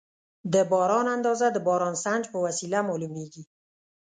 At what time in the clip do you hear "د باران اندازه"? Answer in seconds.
0.53-1.47